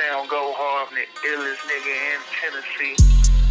Town 0.00 0.26
Go 0.28 0.54
Hard, 0.56 0.88
the 0.96 1.04
illest 1.28 1.60
nigga 1.68 1.94
in 2.08 2.20
Tennessee. 2.40 3.49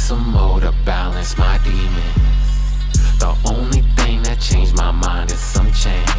some 0.00 0.30
more 0.30 0.58
to 0.60 0.72
balance 0.84 1.36
my 1.36 1.58
demons. 1.58 3.18
The 3.18 3.36
only 3.44 3.82
thing 3.96 4.22
that 4.22 4.40
changed 4.40 4.74
my 4.74 4.90
mind 4.90 5.30
is 5.30 5.38
some 5.38 5.70
change. 5.72 6.10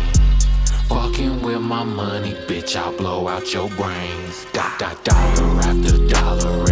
Fucking 0.88 1.42
with 1.42 1.62
my 1.62 1.84
money, 1.84 2.34
bitch, 2.48 2.76
I'll 2.76 2.96
blow 2.96 3.28
out 3.28 3.54
your 3.54 3.70
brains. 3.70 4.46
Dot, 4.54 4.78
dot, 4.80 5.04
dollar 5.04 5.62
after 5.70 5.98
dollar 6.08 6.72